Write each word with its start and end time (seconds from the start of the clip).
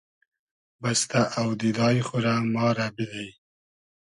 بئستۂ 0.81 1.21
اۆدیدای 1.39 1.97
خو 2.07 2.17
رۂ 2.25 2.35
ما 2.53 2.67
رۂ 2.77 2.87
بیدی 2.95 3.27